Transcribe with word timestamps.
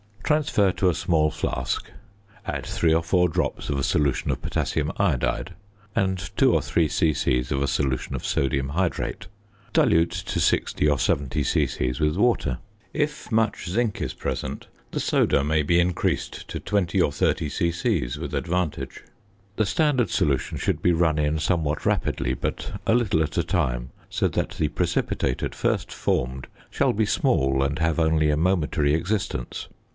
Transfer 0.23 0.71
to 0.71 0.89
a 0.89 0.93
small 0.95 1.29
flask, 1.29 1.91
add 2.45 2.65
3 2.65 2.93
or 2.93 3.03
4 3.03 3.27
drops 3.27 3.69
of 3.69 3.77
a 3.77 3.83
solution 3.83 4.31
of 4.31 4.41
potassium 4.41 4.91
iodide 4.95 5.53
and 5.93 6.31
2 6.37 6.53
or 6.53 6.61
3 6.61 6.87
c.c. 6.87 7.39
of 7.51 7.61
a 7.61 7.67
solution 7.67 8.15
of 8.15 8.25
sodium 8.25 8.69
hydrate; 8.69 9.27
dilute 9.73 10.09
to 10.11 10.39
60 10.39 10.87
or 10.87 10.97
70 10.97 11.43
c.c. 11.43 11.93
with 11.99 12.15
water. 12.15 12.59
If 12.93 13.29
much 13.29 13.69
zinc 13.69 14.01
is 14.01 14.13
present 14.13 14.67
the 14.91 15.01
soda 15.01 15.43
may 15.43 15.63
be 15.63 15.79
increased 15.81 16.47
to 16.47 16.61
20 16.61 16.99
or 17.01 17.11
30 17.11 17.49
c.c. 17.49 18.09
with 18.17 18.33
advantage. 18.33 19.03
The 19.57 19.65
standard 19.65 20.09
solution 20.09 20.57
should 20.57 20.81
be 20.81 20.93
run 20.93 21.19
in 21.19 21.39
somewhat 21.39 21.85
rapidly, 21.85 22.33
but 22.35 22.71
a 22.87 22.95
little 22.95 23.21
at 23.21 23.37
a 23.37 23.43
time, 23.43 23.91
so 24.09 24.29
that 24.29 24.51
the 24.51 24.69
precipitate 24.69 25.43
at 25.43 25.53
first 25.53 25.91
formed 25.91 26.47
shall 26.71 26.93
be 26.93 27.05
small 27.05 27.61
and 27.61 27.77
have 27.79 27.99
only 27.99 28.29
a 28.31 28.37
momentary 28.37 28.93
existence. 28.95 29.67